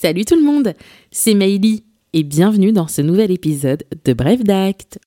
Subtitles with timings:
[0.00, 0.74] Salut tout le monde,
[1.10, 1.82] c'est Meili
[2.12, 5.00] et bienvenue dans ce nouvel épisode de Bref d'Acte.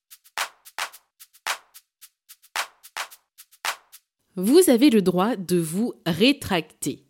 [4.35, 7.05] Vous avez le droit de vous rétracter.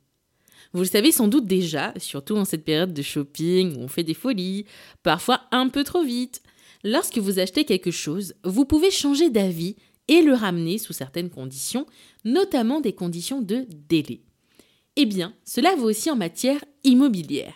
[0.74, 4.04] Vous le savez sans doute déjà, surtout en cette période de shopping où on fait
[4.04, 4.66] des folies,
[5.02, 6.44] parfois un peu trop vite.
[6.84, 9.76] Lorsque vous achetez quelque chose, vous pouvez changer d'avis
[10.08, 11.88] et le ramener sous certaines conditions,
[12.26, 14.22] notamment des conditions de délai.
[14.98, 17.56] Eh bien, cela vaut aussi en matière immobilière.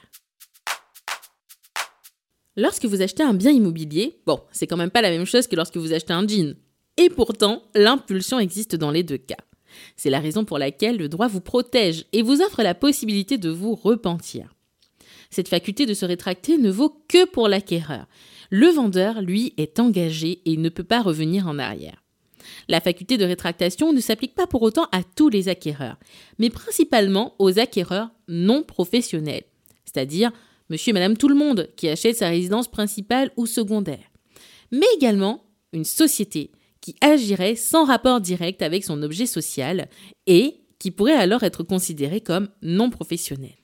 [2.58, 5.56] Lorsque vous achetez un bien immobilier, bon, c'est quand même pas la même chose que
[5.56, 6.56] lorsque vous achetez un jean.
[6.98, 9.36] Et pourtant, l'impulsion existe dans les deux cas.
[9.98, 13.50] C'est la raison pour laquelle le droit vous protège et vous offre la possibilité de
[13.50, 14.56] vous repentir.
[15.30, 18.08] Cette faculté de se rétracter ne vaut que pour l'acquéreur.
[18.50, 22.04] Le vendeur, lui, est engagé et ne peut pas revenir en arrière.
[22.70, 25.98] La faculté de rétractation ne s'applique pas pour autant à tous les acquéreurs,
[26.40, 29.44] mais principalement aux acquéreurs non professionnels,
[29.84, 30.32] c'est-à-dire
[30.70, 34.12] monsieur et madame tout le monde qui achète sa résidence principale ou secondaire,
[34.72, 39.90] mais également une société qui agirait sans rapport direct avec son objet social
[40.28, 43.58] et qui pourrait alors être considérée comme non professionnelle.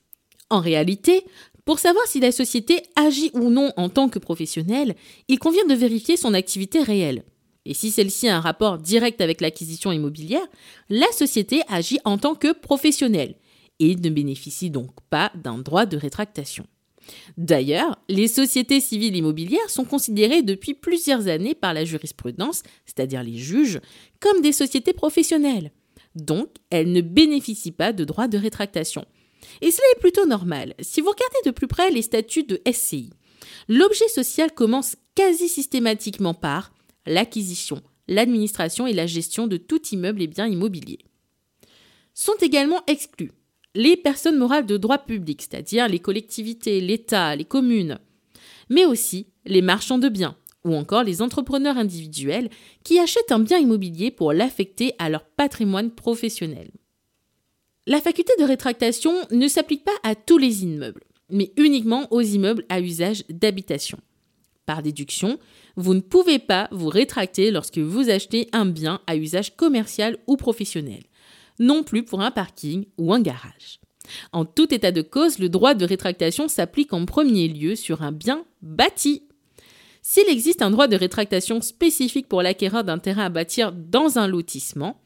[0.49, 1.23] En réalité,
[1.65, 4.95] pour savoir si la société agit ou non en tant que professionnelle,
[5.27, 7.23] il convient de vérifier son activité réelle.
[7.65, 10.45] Et si celle-ci a un rapport direct avec l'acquisition immobilière,
[10.89, 13.35] la société agit en tant que professionnelle
[13.79, 16.65] et ne bénéficie donc pas d'un droit de rétractation.
[17.37, 23.37] D'ailleurs, les sociétés civiles immobilières sont considérées depuis plusieurs années par la jurisprudence, c'est-à-dire les
[23.37, 23.79] juges,
[24.19, 25.71] comme des sociétés professionnelles.
[26.15, 29.05] Donc, elles ne bénéficient pas de droit de rétractation.
[29.61, 30.75] Et cela est plutôt normal.
[30.79, 33.11] Si vous regardez de plus près les statuts de SCI,
[33.67, 36.73] l'objet social commence quasi systématiquement par
[37.05, 40.99] l'acquisition, l'administration et la gestion de tout immeuble et bien immobilier.
[42.13, 43.31] Sont également exclus
[43.75, 47.99] les personnes morales de droit public, c'est-à-dire les collectivités, l'État, les communes,
[48.69, 52.49] mais aussi les marchands de biens ou encore les entrepreneurs individuels
[52.83, 56.69] qui achètent un bien immobilier pour l'affecter à leur patrimoine professionnel.
[57.87, 62.65] La faculté de rétractation ne s'applique pas à tous les immeubles, mais uniquement aux immeubles
[62.69, 63.97] à usage d'habitation.
[64.67, 65.39] Par déduction,
[65.77, 70.37] vous ne pouvez pas vous rétracter lorsque vous achetez un bien à usage commercial ou
[70.37, 71.01] professionnel
[71.61, 73.79] non plus pour un parking ou un garage.
[74.33, 78.11] En tout état de cause, le droit de rétractation s'applique en premier lieu sur un
[78.11, 79.23] bien bâti.
[80.01, 84.27] S'il existe un droit de rétractation spécifique pour l'acquéreur d'un terrain à bâtir dans un
[84.27, 84.99] lotissement,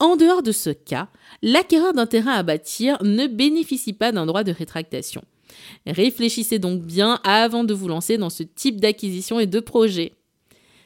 [0.00, 1.08] en dehors de ce cas,
[1.42, 5.22] l'acquéreur d'un terrain à bâtir ne bénéficie pas d'un droit de rétractation.
[5.86, 10.14] Réfléchissez donc bien avant de vous lancer dans ce type d'acquisition et de projet.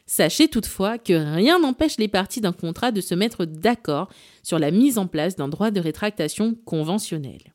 [0.07, 4.09] Sachez toutefois que rien n'empêche les parties d'un contrat de se mettre d'accord
[4.45, 7.55] sur la mise en place d'un droit de rétractation conventionnel.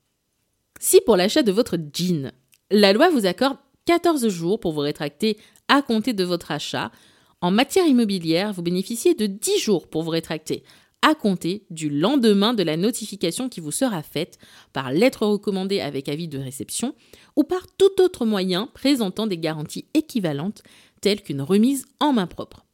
[0.79, 2.31] Si pour l'achat de votre jean,
[2.69, 5.37] la loi vous accorde 14 jours pour vous rétracter
[5.69, 6.91] à compter de votre achat,
[7.39, 10.63] en matière immobilière, vous bénéficiez de 10 jours pour vous rétracter
[11.01, 14.37] à compter du lendemain de la notification qui vous sera faite
[14.73, 16.95] par lettre recommandée avec avis de réception
[17.35, 20.63] ou par tout autre moyen présentant des garanties équivalentes
[21.01, 22.65] telles qu'une remise en main propre.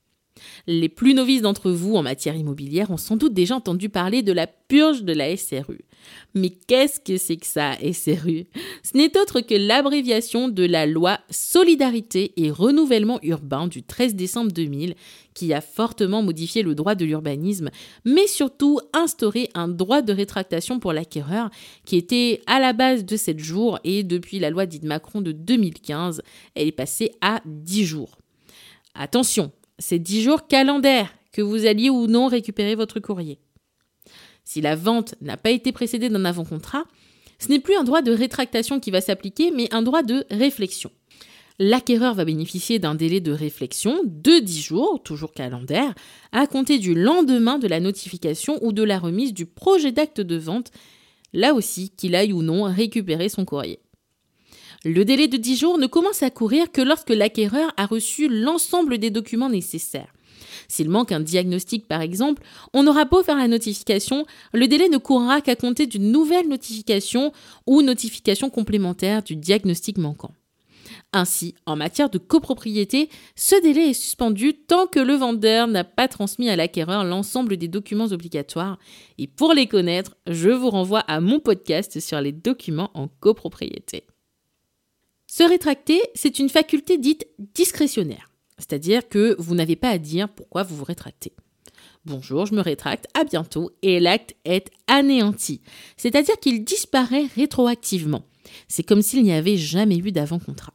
[0.68, 4.32] Les plus novices d'entre vous en matière immobilière ont sans doute déjà entendu parler de
[4.32, 5.80] la purge de la SRU.
[6.36, 8.46] Mais qu'est-ce que c'est que ça, SRU
[8.84, 14.52] Ce n'est autre que l'abréviation de la loi Solidarité et Renouvellement Urbain du 13 décembre
[14.52, 14.96] 2000
[15.34, 17.70] qui a fortement modifié le droit de l'urbanisme,
[18.06, 21.52] mais surtout instauré un droit de rétractation pour l'acquéreur
[21.86, 25.32] qui était à la base de 7 jours et depuis la loi dite Macron de
[25.32, 26.22] 2015,
[26.56, 28.18] elle est passée à 10 jours.
[28.96, 33.40] Attention, c'est 10 jours calendaires que vous alliez ou non récupérer votre courrier.
[34.44, 36.86] Si la vente n'a pas été précédée d'un avant-contrat,
[37.40, 40.92] ce n'est plus un droit de rétractation qui va s'appliquer, mais un droit de réflexion.
[41.60, 45.94] L'acquéreur va bénéficier d'un délai de réflexion de 10 jours, toujours calendaire,
[46.32, 50.38] à compter du lendemain de la notification ou de la remise du projet d'acte de
[50.38, 50.72] vente,
[51.34, 53.80] là aussi qu'il aille ou non récupérer son courrier.
[54.90, 59.00] Le délai de 10 jours ne commence à courir que lorsque l'acquéreur a reçu l'ensemble
[59.00, 60.14] des documents nécessaires.
[60.70, 62.42] S'il manque un diagnostic par exemple,
[62.74, 67.34] on n'aura pas faire la notification, le délai ne courra qu'à compter d'une nouvelle notification
[67.66, 70.32] ou notification complémentaire du diagnostic manquant.
[71.12, 76.08] Ainsi, en matière de copropriété, ce délai est suspendu tant que le vendeur n'a pas
[76.08, 78.80] transmis à l'acquéreur l'ensemble des documents obligatoires.
[79.18, 84.06] Et pour les connaître, je vous renvoie à mon podcast sur les documents en copropriété.
[85.38, 90.64] Se rétracter, c'est une faculté dite discrétionnaire, c'est-à-dire que vous n'avez pas à dire pourquoi
[90.64, 91.32] vous vous rétractez.
[92.06, 95.62] Bonjour, je me rétracte, à bientôt, et l'acte est anéanti,
[95.96, 98.24] c'est-à-dire qu'il disparaît rétroactivement.
[98.68, 100.74] C'est comme s'il n'y avait jamais eu d'avant-contrat.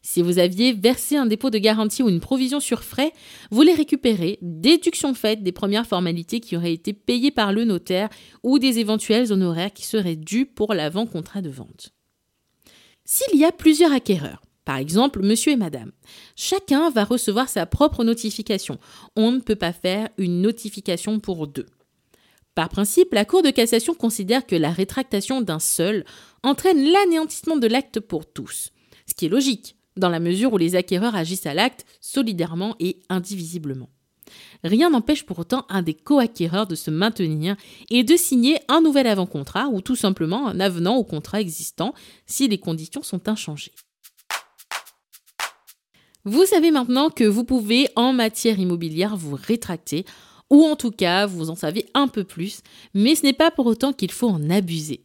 [0.00, 3.12] Si vous aviez versé un dépôt de garantie ou une provision sur frais,
[3.50, 8.08] vous les récupérez, déduction faite des premières formalités qui auraient été payées par le notaire
[8.42, 11.94] ou des éventuels honoraires qui seraient dus pour l'avant-contrat de vente.
[13.04, 15.92] S'il y a plusieurs acquéreurs, par exemple, monsieur et madame.
[16.36, 18.78] Chacun va recevoir sa propre notification.
[19.14, 21.66] On ne peut pas faire une notification pour deux.
[22.54, 26.04] Par principe, la Cour de cassation considère que la rétractation d'un seul
[26.42, 28.70] entraîne l'anéantissement de l'acte pour tous.
[29.06, 33.02] Ce qui est logique, dans la mesure où les acquéreurs agissent à l'acte solidairement et
[33.08, 33.90] indivisiblement.
[34.62, 37.56] Rien n'empêche pourtant un des co-acquéreurs de se maintenir
[37.90, 41.94] et de signer un nouvel avant-contrat ou tout simplement un avenant au contrat existant
[42.26, 43.72] si les conditions sont inchangées.
[46.26, 50.06] Vous savez maintenant que vous pouvez en matière immobilière vous rétracter,
[50.48, 52.62] ou en tout cas vous en savez un peu plus,
[52.94, 55.03] mais ce n'est pas pour autant qu'il faut en abuser.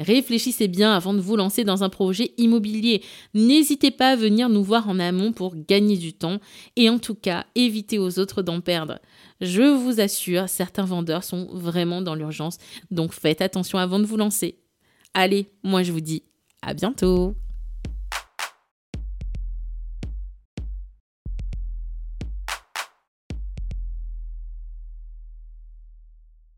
[0.00, 3.02] Réfléchissez bien avant de vous lancer dans un projet immobilier.
[3.34, 6.38] N'hésitez pas à venir nous voir en amont pour gagner du temps
[6.76, 8.98] et en tout cas évitez aux autres d'en perdre.
[9.40, 12.58] Je vous assure, certains vendeurs sont vraiment dans l'urgence,
[12.90, 14.58] donc faites attention avant de vous lancer.
[15.12, 16.22] Allez, moi je vous dis
[16.62, 17.34] à bientôt